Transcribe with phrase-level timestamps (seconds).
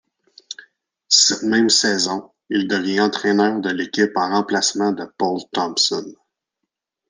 [1.09, 6.11] Cette même saison, il devient entraîneur de l'équipe en remplacement de Paul Thompson.